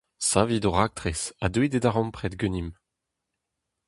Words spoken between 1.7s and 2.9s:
e darempred ganimp!